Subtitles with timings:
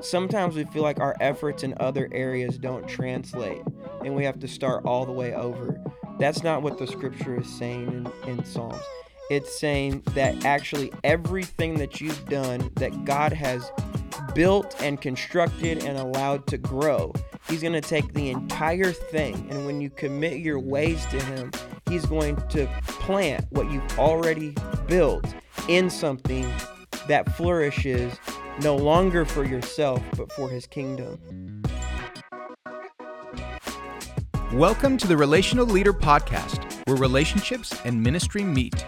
[0.00, 3.62] sometimes we feel like our efforts in other areas don't translate
[4.04, 5.80] and we have to start all the way over.
[6.18, 8.82] That's not what the scripture is saying in, in Psalms.
[9.30, 13.70] It's saying that actually everything that you've done that God has
[14.34, 17.12] built and constructed and allowed to grow,
[17.48, 19.46] He's going to take the entire thing.
[19.50, 21.50] And when you commit your ways to Him,
[21.88, 24.54] He's going to plant what you've already
[24.86, 25.26] built
[25.68, 26.50] in something
[27.06, 28.14] that flourishes
[28.60, 31.62] no longer for yourself, but for His kingdom.
[34.52, 38.84] Welcome to the Relational Leader Podcast, where relationships and ministry meet.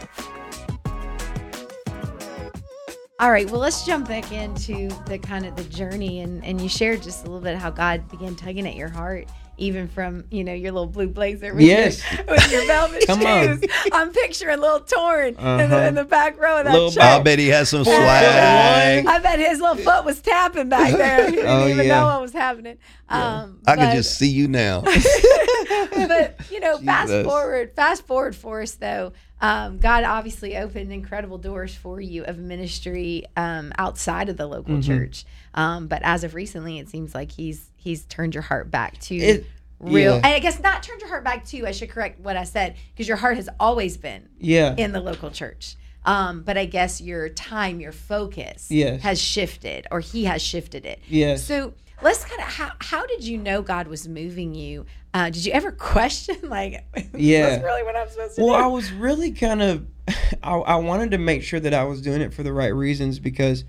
[3.20, 6.68] All right, well, let's jump back into the kind of the journey, and and you
[6.68, 9.28] shared just a little bit how God began tugging at your heart,
[9.60, 12.02] even from you know your little blue blazer with, Yes.
[12.12, 13.60] your, with your velvet Come on.
[13.60, 13.70] shoes.
[13.92, 15.76] I'm picturing little Tauren, the, Uh-huh.
[15.86, 17.02] in the back row of that Little shirt.
[17.02, 19.06] I bet he has some swag.
[19.06, 21.26] I bet his little foot was tapping back there.
[21.30, 22.00] He didn't Oh, even yeah.
[22.00, 22.78] know what was happening.
[23.08, 24.82] Um, I can just see you now.
[24.84, 29.12] but you know, fast forward, fast forward for us though.
[29.42, 34.70] Um, God obviously opened incredible doors for you of ministry um, outside of the local
[34.76, 34.82] Mm-hmm.
[34.82, 35.24] church.
[35.54, 39.16] Um, but as of recently, it seems like he's he's turned your heart back to
[39.16, 39.46] It-
[39.80, 40.12] real.
[40.12, 40.16] yeah.
[40.16, 41.66] And I guess not turned your heart back to.
[41.66, 44.74] I should correct what I said because your heart has always been Yeah.
[44.76, 45.76] in the local church.
[46.04, 49.02] Um, but I guess your time, your focus Yes.
[49.02, 51.00] has shifted, or he has shifted it.
[51.08, 51.44] Yes.
[51.44, 54.86] So let's kind of how how did you know God was moving you?
[55.12, 56.84] Uh, did you ever question like,
[57.16, 57.50] Yeah.
[57.50, 59.86] that's really what I'm supposed to Well, I was really kind of,
[60.42, 63.18] I, I wanted to make sure that I was doing it for the right reasons
[63.18, 63.64] because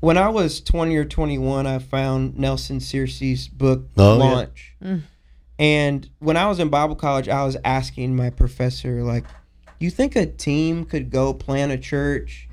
[0.00, 4.24] when I was 20 or 21, I found Nelson Searcy's book, Oh, yeah.
[4.24, 4.74] Launch.
[5.58, 9.24] And when I was in Bible college, I was asking my professor, like,
[9.78, 12.48] you think a team could go plant a church,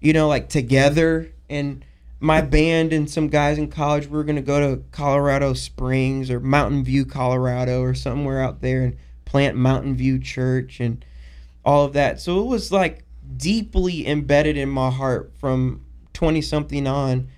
[0.00, 1.32] you know, like together?
[1.48, 1.84] And
[2.20, 6.30] my band and some guys in college, we were going to go to Colorado Springs
[6.30, 11.04] or Mountain View, Colorado, or somewhere out there and plant Mountain View Church and
[11.64, 12.20] all of that.
[12.20, 13.04] So it was like
[13.36, 17.28] deeply embedded in my heart from 20 something on.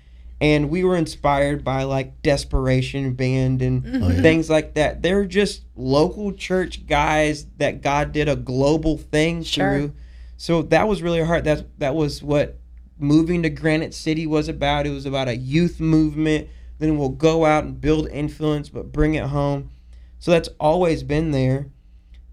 [0.41, 4.21] And we were inspired by like Desperation Band and Mm-hmm.
[4.23, 5.01] things like that.
[5.03, 9.69] They're just local church guys that God did a global thing Sure.
[9.77, 9.93] through.
[10.37, 11.43] So that was really hard.
[11.43, 12.57] That that was what
[12.97, 14.87] moving to Granite City was about.
[14.87, 16.47] It was about a youth movement.
[16.79, 19.69] Then we'll go out and build influence, but bring it home.
[20.17, 21.67] So that's always been there.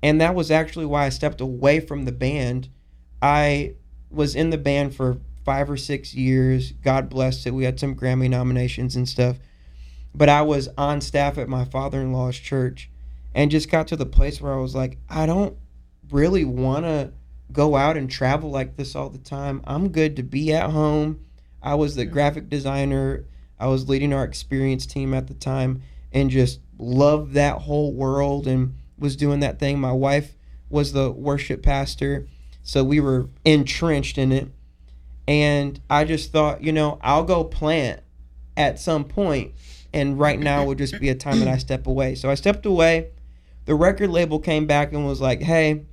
[0.02, 2.68] And that was actually why I stepped away from the band.
[3.20, 3.74] I
[4.10, 5.18] was in the band for
[5.48, 6.72] five or six years.
[6.72, 7.54] God blessed it.
[7.54, 9.38] We had some Grammy nominations and stuff.
[10.14, 12.90] But I was on staff at my father in law's church
[13.34, 15.56] and just got to the place where I was like, I don't
[16.10, 17.12] really want to
[17.50, 19.62] go out and travel like this all the time.
[19.64, 21.24] I'm good to be at home.
[21.62, 23.24] I was the graphic designer.
[23.58, 25.80] I was leading our experience team at the time
[26.12, 29.80] and just loved that whole world and was doing that thing.
[29.80, 30.36] My wife
[30.68, 32.28] was the worship pastor,
[32.62, 34.50] so we were entrenched in it.
[35.28, 38.00] And I just thought, you know, I'll go plant
[38.56, 39.52] at some point,
[39.92, 42.14] and right now would just be a time that I step away.
[42.16, 43.10] So I stepped away.
[43.66, 45.84] The record label came back and was like, "Hey,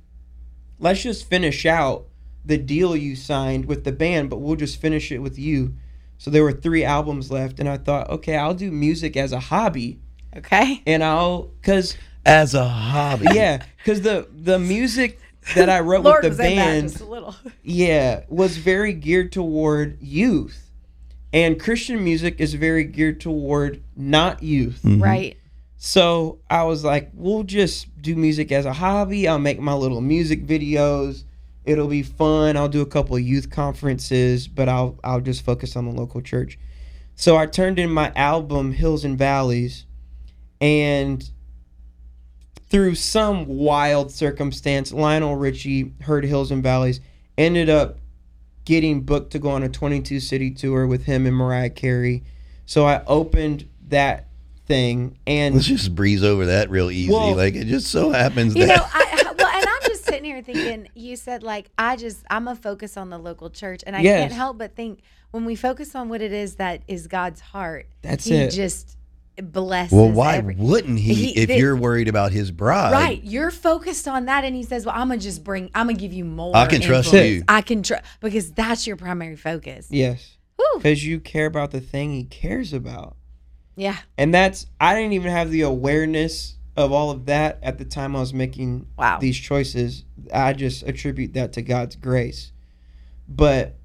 [0.78, 2.06] let's just finish out
[2.44, 5.74] the deal you signed with the band, but we'll just finish it with you."
[6.18, 9.38] So there were three albums left, and I thought, okay, I'll do music as a
[9.38, 10.00] hobby,
[10.34, 10.82] okay.
[10.86, 11.94] and I'll because
[12.24, 13.26] As a hobby.
[13.34, 15.20] yeah, because the the music
[15.54, 17.34] that I wrote Lord with the band, just a little.
[17.62, 20.70] yeah, was very geared toward youth,
[21.32, 24.80] and Christian music is very geared toward not youth.
[24.84, 25.02] Mm-hmm.
[25.02, 25.36] Right.
[25.78, 29.28] So I was like, we'll just do music as a hobby.
[29.28, 31.24] I'll make my little music videos.
[31.64, 32.56] It'll be fun.
[32.56, 36.22] I'll do a couple of youth conferences, but I'll I'll just focus on the local
[36.22, 36.58] church.
[37.14, 39.86] So I turned in my album Hills and Valleys
[40.60, 41.28] and
[42.68, 47.00] through some wild circumstance, Lionel Richie heard Hills and Valleys,
[47.38, 47.98] ended up
[48.64, 52.24] getting booked to go on a 22 city tour with him and Mariah Carey.
[52.64, 54.26] So I opened that
[54.66, 57.12] thing and Let's just breeze over that real easy.
[57.12, 60.24] Well- like it just so happens You that know, I, well, and I'm just sitting
[60.24, 60.88] here thinking.
[60.96, 64.22] You said like I just I'm a focus on the local church, and I Yes.
[64.22, 67.86] can't help but think when we focus on what it is that is God's heart,
[68.02, 68.50] That's He it.
[68.50, 68.95] just
[69.42, 69.92] blesses.
[69.92, 72.92] well, why every- wouldn't he, He- if the- you're worried about his bride?
[72.92, 75.70] Right, you're focused on that, and he says, "Well, I'm gonna just bring.
[75.74, 76.56] I'm gonna give you more.
[76.56, 77.30] I can trust influence.
[77.36, 77.44] you.
[77.48, 79.88] I can trust because that's your primary focus.
[79.90, 80.36] yes,
[80.76, 83.16] because you care about the thing he cares about.
[83.78, 87.84] Yeah, And that's I didn't even have the awareness of all of that at the
[87.84, 89.18] time I was making Wow.
[89.18, 90.04] these choices.
[90.32, 92.52] I just attribute that to God's grace.
[93.28, 93.76] But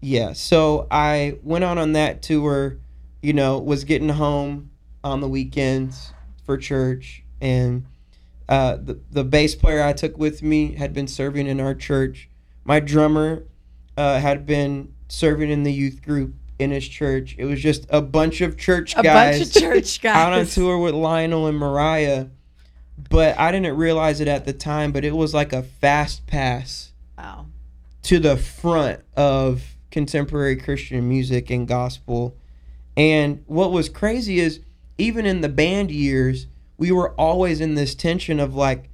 [0.00, 2.78] yeah, so I went out on that tour
[3.24, 4.70] you know, was getting home
[5.02, 6.12] on the weekends
[6.44, 7.86] for church, and
[8.48, 12.28] uh, the the bass player I took with me had been serving in our church.
[12.64, 13.44] My drummer
[13.96, 17.34] uh, had been serving in the youth group in his church.
[17.38, 20.16] It was just a bunch of church A guys bunch of church guys.
[20.26, 22.26] out on tour with Lionel and Mariah.
[23.10, 26.92] But I didn't realize it at the time, but it was like a fast pass
[27.18, 27.46] Wow.
[28.04, 32.36] to the front of contemporary Christian music and gospel.
[32.96, 34.60] And what was crazy is
[34.98, 36.46] even in the band years,
[36.78, 38.88] we were always in this tension of like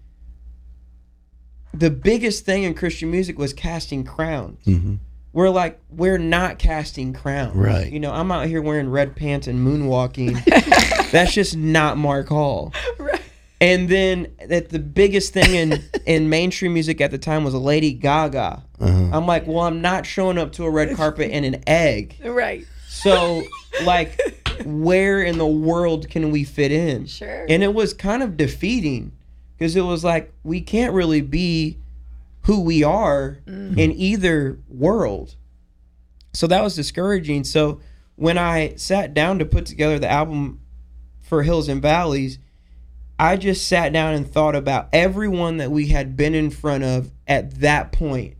[1.72, 4.64] the biggest thing in Christian music was casting crowns.
[4.64, 4.96] hmm
[5.32, 7.54] We're like, we're not casting crowns.
[7.54, 7.90] Right.
[7.92, 10.42] You know, I'm out here wearing red pants and moonwalking.
[11.12, 12.72] That's just not Mark Hall.
[12.98, 13.20] Right.
[13.60, 17.92] And then that the biggest thing in in mainstream music at the time was Lady
[17.92, 18.62] Gaga.
[18.80, 19.10] Uh-huh.
[19.12, 22.16] I'm like, well, I'm not showing up to a red carpet in an egg.
[22.24, 22.64] Right.
[22.90, 23.44] So,
[23.84, 24.20] like,
[24.64, 27.06] where in the world can we fit in?
[27.06, 27.46] Sure.
[27.48, 29.12] And it was kind of defeating
[29.56, 31.78] because it was like we can't really be
[32.42, 33.78] who we are mm-hmm.
[33.78, 35.36] in either world.
[36.32, 37.44] So that was discouraging.
[37.44, 37.80] So
[38.16, 40.60] when I sat down to put together the album
[41.20, 42.38] for Hills and Valleys,
[43.18, 47.12] I just sat down and thought about everyone that we had been in front of
[47.28, 48.36] at that point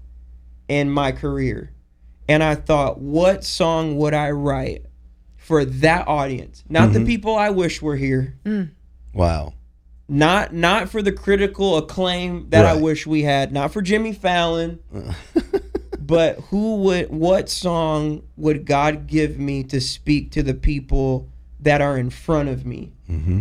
[0.69, 1.73] in my career.
[2.31, 4.87] And I thought, what song would I write
[5.37, 6.62] for that audience?
[6.69, 8.37] Not the people I wish were here
[9.12, 9.55] Wow.
[10.09, 14.79] not not for the critical acclaim that I wish we had, not for Jimmy Fallon,
[15.99, 21.29] but who would what song would God give me to speak to the people
[21.59, 22.93] that are in front of me?
[23.09, 23.41] hmm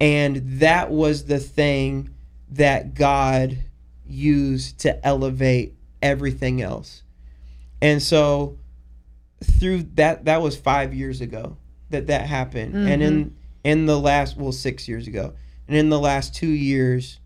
[0.00, 2.10] And that was the thing
[2.50, 3.58] that God
[4.04, 7.03] used to elevate everything else.
[7.84, 8.58] And so
[9.58, 11.56] through that that was 5 years ago
[11.90, 12.74] that that happened.
[12.88, 15.34] And in in the last well 6 years ago.
[15.68, 17.20] And in the last 2 years,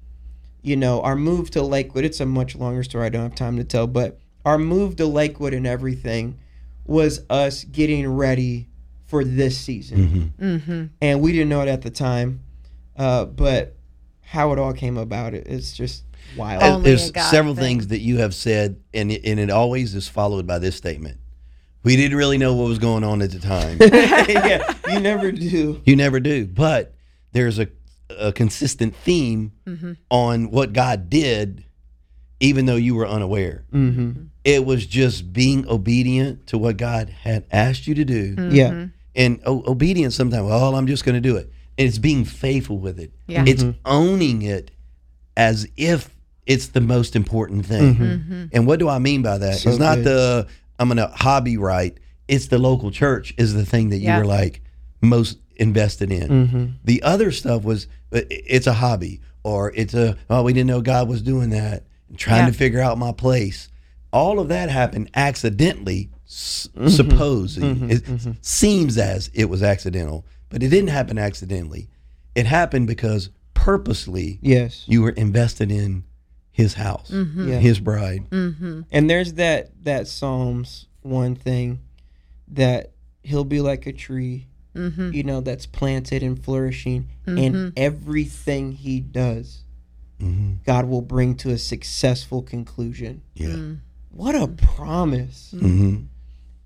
[0.63, 3.57] you know, our move to Lakewood, it's a much longer story I don't have time
[3.57, 6.39] to tell, but our move to Lakewood and everything
[6.85, 8.69] was us getting ready
[9.07, 10.85] for this season Mm-hmm.
[11.01, 12.41] and we didn't know it at the time.
[12.97, 13.75] Uh, but
[14.23, 16.03] how it all came about, it, it's just
[16.37, 16.63] wild.
[16.63, 17.65] Only There's several thing.
[17.65, 21.19] things that you have said, and it, and it always is followed by this statement.
[21.85, 23.79] We didn't really know what was going on at the time.
[23.81, 25.81] yeah, you never do.
[25.85, 26.95] you never do, but
[27.33, 27.69] there's a,
[28.19, 29.93] a consistent theme Mm-hmm.
[30.11, 31.65] on what God did,
[32.41, 33.65] even though you were unaware.
[33.73, 34.25] Mm-hmm.
[34.45, 38.35] It was just being obedient to what God had asked you to do.
[38.35, 38.55] Mm-hmm.
[38.55, 42.25] Yeah, and o- obedience sometimes well i'm just going to do it And it's being
[42.25, 43.43] faithful with it Yeah.
[43.47, 44.71] it's owning it
[45.39, 46.15] as if
[46.47, 48.45] it's the most important thing Mm-hmm.
[48.53, 49.55] and what do i mean by that?
[49.55, 50.05] So it's not good.
[50.07, 50.47] the
[50.79, 51.97] i'm going to hobby right
[52.27, 54.19] it's the local church is the thing that you Yeah.
[54.19, 54.61] were like
[55.01, 56.65] most invested in Mm-hmm.
[56.85, 60.81] the other stuff was uh, it's a hobby or it's a oh we didn't know
[60.81, 61.85] god was doing that
[62.17, 62.51] trying Yeah.
[62.53, 63.69] to figure out my place
[64.13, 66.89] all of that happened accidentally s- Mm-hmm.
[66.89, 68.03] supposing it
[68.41, 71.89] seems as it was accidental but it didn't happen accidentally
[72.35, 73.31] it happened because
[73.69, 74.85] purposely yes.
[74.89, 76.03] you were invested in
[76.51, 77.49] his house Mm-hmm.
[77.51, 77.59] Yeah.
[77.59, 81.81] his bride And there's that that Psalms one thing
[82.49, 85.11] that he'll be like a tree, Mm-hmm.
[85.13, 89.65] you know, that's planted and flourishing, and everything he does,
[90.21, 93.23] hmm God will bring to a successful conclusion.
[93.35, 93.79] yeah Mm.
[94.11, 95.53] What a promise!
[95.59, 95.97] hmm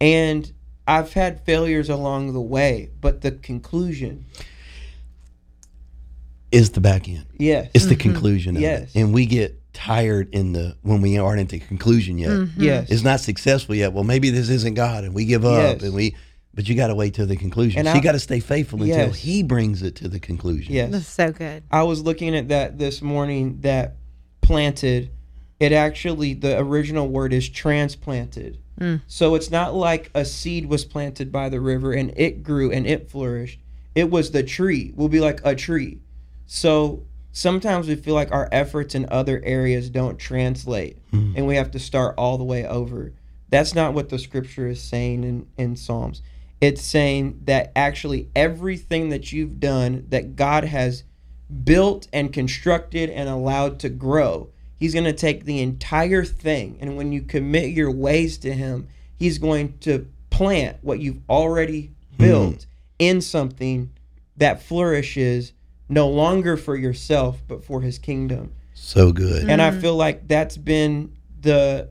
[0.01, 0.53] And
[0.87, 4.25] I've had failures along the way, but the conclusion,
[6.53, 8.95] is the back end yes, it's the conclusion of Yes.
[8.95, 12.63] it and we get tired in the when we aren't at the conclusion yet Mm-hmm.
[12.63, 13.93] yes, it's not successful yet.
[13.93, 15.83] Well, maybe this isn't God, and we give up, Yes.
[15.83, 16.15] and we.
[16.55, 17.79] But you got to wait till the conclusion.
[17.79, 20.75] And so I- you got to stay faithful until He brings it to the conclusion.
[20.75, 20.91] yes.
[20.93, 21.63] That's so good.
[21.71, 23.61] I was looking at that this morning.
[23.63, 23.97] That
[24.43, 25.11] planted,
[25.59, 28.59] it actually the original word is transplanted.
[28.79, 29.01] Mm.
[29.07, 32.87] So it's not like a seed was planted by the river and it grew and
[32.87, 33.61] it flourished.
[33.95, 34.93] It was the tree.
[34.95, 36.01] Will be like a tree.
[36.47, 41.33] So sometimes we feel like our efforts in other areas don't translate, hmm.
[41.37, 43.13] and we have to start all the way over.
[43.49, 46.23] That's not what the scripture is saying in in Psalms.
[46.61, 51.03] It's saying that actually everything that you've done that God has
[51.65, 54.51] built and constructed and allowed to grow.
[54.77, 58.89] He's going to take the entire thing, and when you commit your ways to Him,
[59.17, 62.25] He's going to plant what you've already hmm.
[62.25, 62.67] built
[62.99, 63.93] in something
[64.37, 65.53] that flourishes
[65.89, 68.53] no longer for yourself, but for His kingdom.
[68.75, 69.49] So good.
[69.49, 71.89] And I feel like that's been the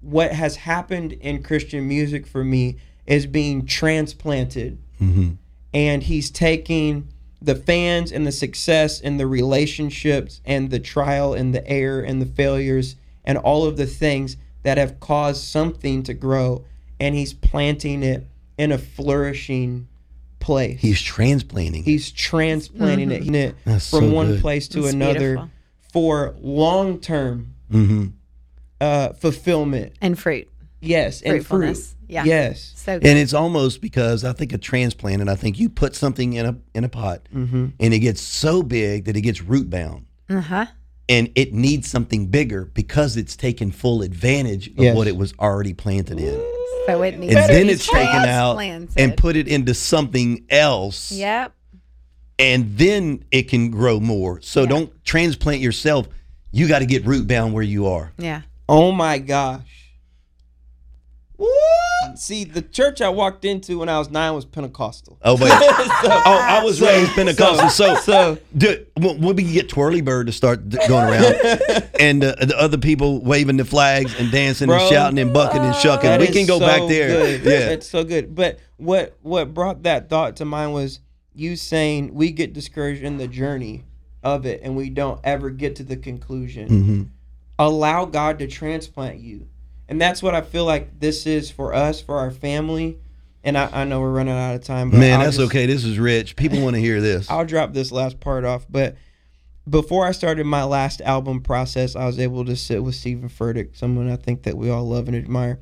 [0.00, 2.76] what has happened in Christian music for me
[3.06, 5.32] is being transplanted hmm
[5.76, 7.06] and he's taking
[7.42, 12.22] the fans and the success and the relationships and the trial and the error and
[12.22, 16.64] the failures and all of the things that have caused something to grow
[16.98, 18.26] and he's planting it
[18.56, 19.86] in a flourishing
[20.46, 20.80] place.
[20.80, 21.82] He's transplanting.
[21.82, 21.84] it.
[21.84, 24.40] He's transplanting it- it That's from so one good.
[24.40, 25.50] place to That's another beautiful.
[25.92, 28.12] for long term Mhm.
[28.80, 29.92] uh, fulfillment.
[30.00, 30.48] And fruit.
[30.80, 31.78] Yes, and fruit.
[32.08, 32.24] Yeah.
[32.24, 32.72] Yes.
[32.76, 33.08] So good.
[33.08, 36.46] And it's almost because I think a transplant, and I think you put something in
[36.46, 37.66] a in a pot, Mm-hmm.
[37.80, 40.66] and it gets so big that it gets root bound, Uh huh.
[41.08, 44.96] and it needs something bigger because it's taken full advantage of Yes.
[44.96, 46.38] what it was already planted in,
[46.86, 48.98] So it needs and then it's taken out transplanted.
[49.00, 51.52] and put it into something else, Yep.
[52.38, 54.40] and then it can grow more.
[54.40, 54.68] So Yeah.
[54.68, 56.08] don't transplant yourself.
[56.52, 58.12] You got to get root bound where you are.
[58.18, 58.42] Yeah.
[58.68, 59.60] Oh my gosh.
[61.36, 61.50] What?
[62.14, 65.18] See, the church I walked into when I was nine was Pentecostal.
[65.22, 65.50] Oh wait.
[65.52, 67.68] oh, I was raised Pentecostal.
[67.70, 71.34] So, so do, when when we get Twirly Bird to start going around,
[72.00, 75.62] and uh, the other people waving the flags and dancing Bro, and shouting and bucking
[75.62, 77.08] and shucking, we can go so back there.
[77.08, 77.44] Good.
[77.44, 77.70] Yeah.
[77.70, 78.34] it's so good.
[78.34, 81.00] But what what brought that thought to mind was
[81.34, 83.84] you saying we get discouraged in the journey
[84.22, 86.68] of it, and we don't ever get to the conclusion.
[86.68, 87.02] hmm
[87.58, 89.48] allow God to transplant you.
[89.88, 92.98] And that's what I feel like this is for us, for our family.
[93.44, 95.66] And I, I know we're running out of time, but Man, I'll that's just- okay.
[95.66, 96.34] This is rich.
[96.34, 97.30] People want to hear this.
[97.30, 98.66] I'll drop this last part off.
[98.68, 98.96] But
[99.68, 103.76] before I started my last album process, I was able to sit with Steven Furtick,
[103.76, 105.60] someone I think that we all love and admire.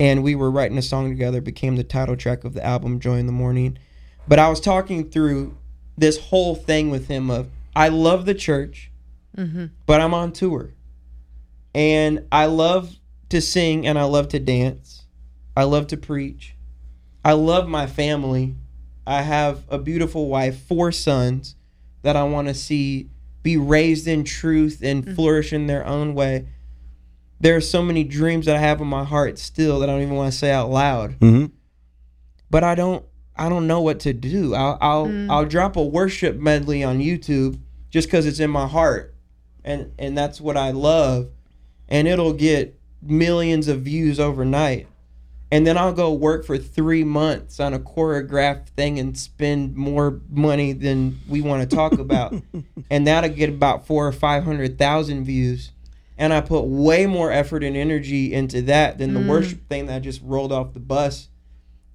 [0.00, 3.18] And we were writing a song together, became the title track of the album, Joy
[3.18, 3.78] in the Morning.
[4.26, 5.56] But I was talking through
[5.96, 8.90] this whole thing with him of I love the church,
[9.36, 9.66] mm-hmm.
[9.86, 10.70] but I'm on tour.
[11.74, 12.96] And I love
[13.32, 15.04] to sing and I love to dance.
[15.56, 16.54] I love to preach.
[17.24, 18.54] I love my family.
[19.06, 21.56] I have a beautiful wife, four sons
[22.02, 23.08] that I want to see
[23.42, 26.46] be raised in truth and flourish in their own way.
[27.40, 30.02] There are so many dreams that I have in my heart still that I don't
[30.02, 31.16] even want to say out loud.
[31.20, 31.46] hmm
[32.50, 33.04] But I don't
[33.36, 34.54] I don't know what to do.
[34.54, 37.58] I'll I'll, I'll drop a worship medley on YouTube
[37.90, 39.14] just cuz it's in my heart.
[39.64, 41.28] And and that's what I love.
[41.88, 44.86] And it'll get millions of views overnight.
[45.50, 50.20] And then I'll go work for 3 months on a choreographed thing and spend more
[50.30, 52.34] money than we want to talk about.
[52.90, 55.72] and that'll get about 4 or 500,000 views.
[56.16, 59.96] And I put way more effort and energy into that than the worship thing that
[59.96, 61.28] I just rolled off the bus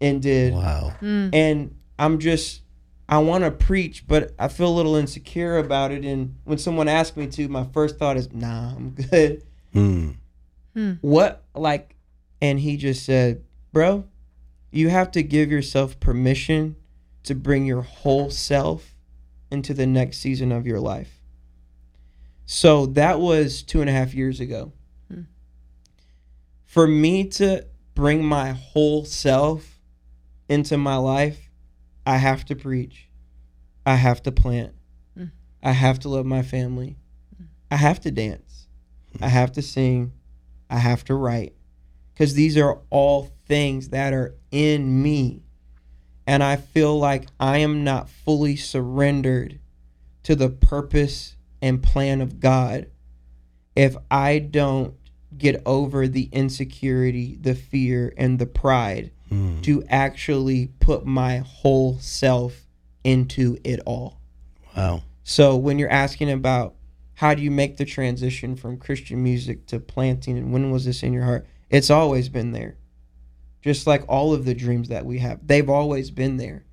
[0.02, 0.94] and did Wow.
[1.02, 2.62] and I'm just
[3.10, 6.04] I want to preach, but I feel a little insecure about it.
[6.04, 10.16] And when someone asks me to, my first thought is, "Nah, I'm good." Mm.
[10.78, 10.92] Hmm.
[11.02, 11.96] What like?
[12.40, 13.44] And he just said,
[13.74, 14.06] "Bro,
[14.70, 16.76] you have to give yourself permission
[17.24, 18.96] to bring your whole self
[19.50, 21.20] into the next season of your life."
[22.46, 24.72] So that was two and a half years ago.
[25.12, 25.22] Hmm.
[26.64, 27.66] For me to
[27.96, 29.80] bring my whole self
[30.48, 31.50] into my life,
[32.06, 33.10] I have to preach.
[33.84, 34.76] I have to plant.
[35.18, 35.26] Hmm.
[35.64, 36.98] I have to love my family.
[37.72, 38.68] I have to dance.
[39.20, 40.14] I have to sing.
[40.70, 41.54] I have to write.
[42.14, 45.44] Because these are all things that are in me.
[46.26, 49.60] And I feel like I am not fully surrendered
[50.24, 52.88] to the purpose and plan of God
[53.76, 54.96] if I don't
[55.38, 59.62] get over the insecurity, the fear, and the pride Mm.
[59.64, 62.66] to actually put my whole self
[63.04, 64.22] into it all.
[64.76, 65.04] Wow.
[65.26, 66.76] So when you're asking about
[67.18, 71.02] how do you make the transition from Christian music to planting and when was this
[71.02, 71.48] in your heart?
[71.68, 72.78] It's always been there.
[73.64, 75.40] Just like all of the dreams that we have.
[75.46, 76.66] They've always been there.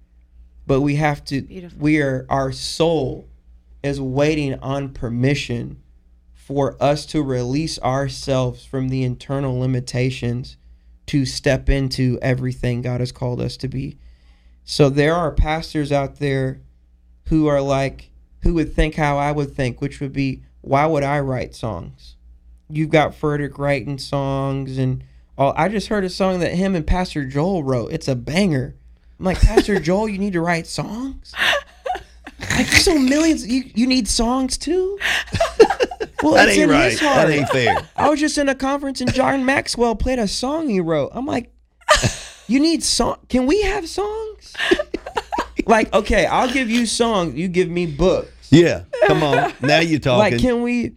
[0.66, 1.78] But we have to Beautiful.
[1.78, 3.26] we are our soul
[3.82, 5.82] is waiting on permission
[6.34, 10.58] for us to release ourselves from the internal limitations
[11.06, 13.96] to step into everything God has called us to be.
[14.62, 16.60] So there are pastors out there
[17.28, 18.10] who are like
[18.44, 22.14] who would think how I would think, which would be why would I write songs?
[22.70, 25.02] You've got Furtick writing songs and
[25.36, 27.92] all I just heard a song that him and Pastor Joel wrote.
[27.92, 28.76] It's a banger.
[29.18, 31.34] I'm like, Pastor Joel, you need to write songs?
[32.50, 34.98] Like you so millions you, you need songs too?
[36.22, 36.90] Well, That it's ain't in right.
[36.90, 37.28] his heart.
[37.28, 37.86] That ain't fair.
[37.96, 41.10] I was just in a conference and John Maxwell played a song he wrote.
[41.12, 41.52] I'm like,
[42.46, 43.18] you need song?
[43.28, 44.54] Can we have songs?
[45.66, 47.34] like, okay, I'll give you songs.
[47.34, 48.30] You give me books.
[48.50, 48.82] Yeah.
[49.06, 49.52] Come on.
[49.60, 50.18] Now you're talking.
[50.32, 50.92] Like, can we?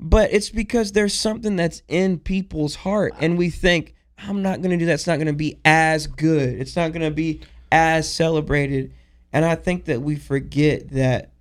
[0.00, 4.76] But it's because there's something that's in people's heart, and we think I'm not gonna
[4.76, 4.94] do that.
[4.94, 6.60] It's not gonna be as good.
[6.60, 7.40] It's not gonna be
[7.72, 8.92] as celebrated.
[9.32, 11.32] And I think that we forget that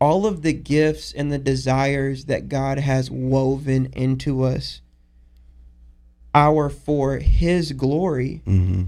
[0.00, 4.80] all of the gifts and the desires that God has woven into us
[6.34, 8.84] are for his glory Mm-hmm.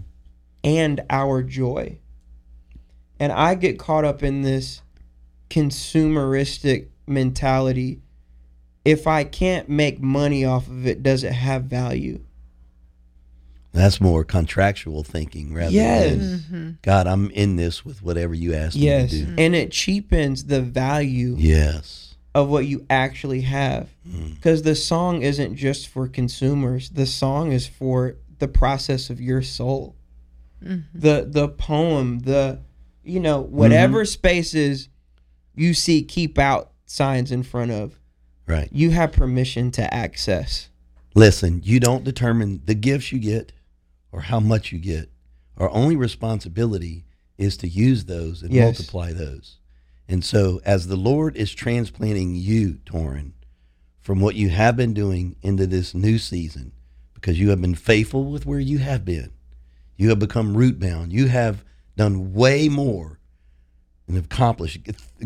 [0.64, 1.98] and our joy.
[3.20, 4.82] And I get caught up in this
[5.50, 8.00] consumeristic mentality.
[8.84, 12.20] If I can't make money off of it, does it have value?
[13.72, 16.10] That's more contractual thinking rather Yes.
[16.16, 16.70] than Mm-hmm.
[16.82, 19.12] God, I'm in this with whatever you ask Yes.
[19.12, 19.34] me to do.
[19.38, 22.14] And it cheapens the value Yes.
[22.34, 23.88] of what you actually have.
[24.08, 24.34] Mm.
[24.36, 29.42] Because the song isn't just for consumers, the song is for the process of your
[29.42, 29.94] soul.
[30.94, 32.60] The the poem, the
[33.04, 34.06] you know, whatever mm-hmm.
[34.06, 34.88] spaces
[35.54, 37.98] you see keep out signs in front of,
[38.46, 38.68] Right.
[38.72, 40.68] you have permission to access.
[41.14, 43.52] Listen, you don't determine the gifts you get
[44.12, 45.10] or how much you get.
[45.56, 47.04] Our only responsibility
[47.38, 48.78] is to use those and Yes.
[48.78, 49.58] multiply those.
[50.08, 53.32] And so, as the Lord is transplanting you, Tauren,
[54.00, 56.72] from what you have been doing into this new season,
[57.14, 59.30] because you have been faithful with where you have been,
[59.96, 61.64] you have become root bound, you have
[61.96, 63.18] done way more
[64.06, 64.78] and accomplished.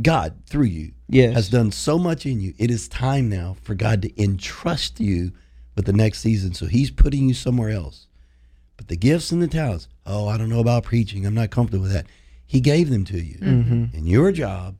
[0.02, 1.34] God, through you, Yes.
[1.34, 2.54] has done so much in you.
[2.58, 5.32] It is time now for God to entrust you
[5.74, 6.54] with the next season.
[6.54, 8.06] So He's putting you somewhere else.
[8.76, 11.26] But the gifts and the talents, oh, I don't know about preaching.
[11.26, 12.06] I'm not comfortable with that.
[12.46, 13.38] He gave them to you.
[13.38, 13.96] Mm-hmm.
[13.96, 14.76] And your job,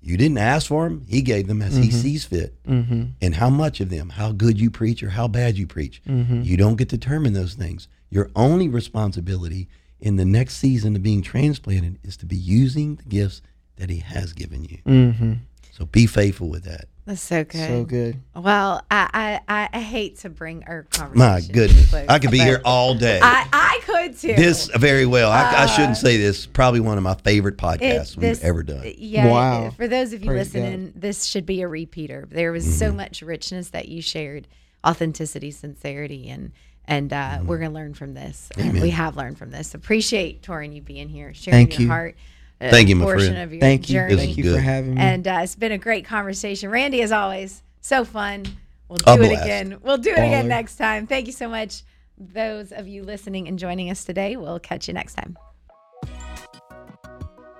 [0.00, 1.04] you didn't ask for them.
[1.08, 1.98] He gave them as He mm-hmm.
[1.98, 2.60] sees fit.
[2.64, 3.04] Mm-hmm.
[3.20, 6.02] And how much of them, how good you preach or how bad you preach.
[6.08, 6.42] Mm-hmm.
[6.42, 7.88] You don't get to determine those things.
[8.10, 9.68] Your only responsibility
[10.02, 13.40] in the next season of being transplanted is to be using the gifts
[13.76, 14.78] that He has given you.
[14.84, 15.32] Mm-hmm.
[15.70, 16.86] So be faithful with that.
[17.06, 17.68] That's so good.
[17.68, 18.16] So good.
[18.36, 21.18] Well, I, I, I hate to bring our conversation.
[21.18, 21.90] My goodness.
[21.90, 23.18] close, I could be here all day.
[23.20, 24.34] I, I could too.
[24.34, 25.30] this very well.
[25.32, 26.46] I, I shouldn't Uh, say this.
[26.46, 28.84] Probably one of my favorite It- podcasts this- we've ever done.
[28.96, 29.26] Yeah.
[29.28, 29.70] Wow.
[29.70, 32.28] For those of you Praise listening, this should be a repeater.
[32.30, 34.46] There was so much richness that you shared,
[34.86, 36.52] authenticity, sincerity, and
[36.86, 38.48] and uh, we're gonna learn from this.
[38.56, 39.74] And we have learned from this.
[39.74, 41.88] Appreciate Tauren you being here, sharing Thank your you.
[41.88, 42.16] heart.
[42.60, 43.42] Thank you, my portion friend.
[43.42, 43.94] of your Thank you.
[43.94, 44.14] journey.
[44.14, 45.00] This Thank is you for having me.
[45.00, 46.70] And uh, it's been a great conversation.
[46.70, 48.44] Randy, as always, so fun.
[48.88, 49.44] We'll A do it blast.
[49.44, 49.78] again.
[49.82, 51.06] We'll do it again next time.
[51.06, 51.82] Thank you so much.
[52.18, 55.36] Those of you listening and joining us today, we'll catch you next time.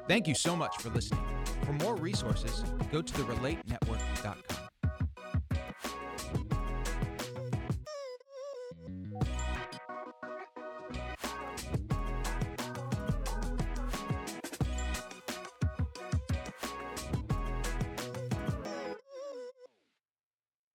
[0.08, 1.24] Thank you so much for listening.
[1.64, 4.61] For more resources, go to the RelateNetwork.com.